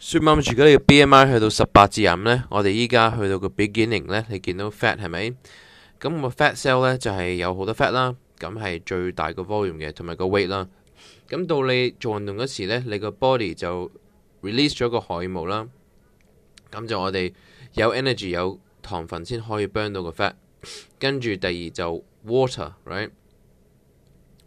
[0.00, 5.32] 说妈住除咗你嘅 bmi 去到十八至五呢我哋依家去到个 beginning 呢你见到 fat 系咪
[6.00, 10.68] 咁个 fat cell 呢就系有好多 fat 啦咁系最大嘅 volume 嘅同埋个 weight 啦
[11.28, 13.90] 咁到你做运动时呢你个 body 就
[14.42, 15.66] release 咗个海雾啦
[16.70, 17.32] 咁就我哋
[17.74, 20.34] 有 energy 有糖分先可以帮到个 fat
[21.00, 23.10] 跟住第二就 water r i g h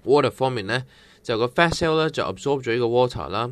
[0.05, 0.85] t water 方面呢
[1.21, 3.51] 就个 fat cell 呢就 absorb 咗呢个 water 啦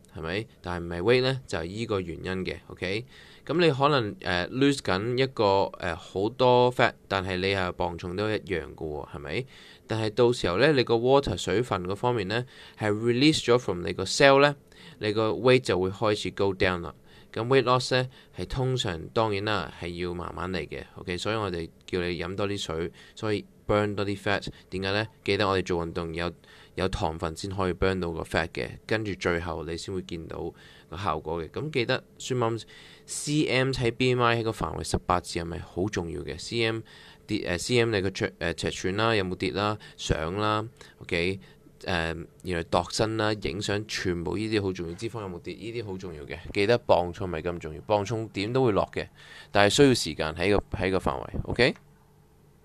[0.13, 0.45] 系咪？
[0.61, 2.57] 但系唔系 weight 咧，就依个原因嘅。
[2.67, 3.05] OK，
[3.45, 9.45] 咁你可能诶 lose 紧一个诶好多 fat，但系你啊磅重都一样噶，系咪？
[9.87, 12.45] 但系到时候咧，你个 water 水分嗰方面咧
[12.77, 14.55] 系 release 咗 from 你个 cell 咧，
[14.99, 16.93] 你个 weight 就会开始 go down 啦。
[17.33, 20.83] 咁 weight loss 咧系通常当然啦系要慢慢嚟嘅。
[20.95, 23.45] OK，所以我哋叫你饮多啲水，所以。
[23.71, 25.07] burn 多啲 fat，點解呢？
[25.23, 26.31] 記得我哋做運動有
[26.75, 30.53] 有糖分先可以 burn 到個 fat 嘅，跟住最後你先會見到
[30.89, 31.49] 個效果嘅。
[31.49, 32.61] 咁記得孫媽
[33.07, 36.81] cm 喺 BMI 喺個範圍十八字係咪好重要嘅？cm
[37.27, 39.77] 跌誒 cm 你個尺誒尺寸啦，有冇跌啦？
[39.95, 40.65] 上啦
[40.99, 41.39] ，ok
[41.81, 45.55] 誒原後度身啦，影相全部呢啲好重要，脂肪有冇跌？
[45.55, 46.37] 呢啲好重要嘅。
[46.53, 49.07] 記得磅重咪咁重要，磅重點都會落嘅，
[49.51, 51.27] 但係需要時間喺個喺個範圍。
[51.45, 51.73] ok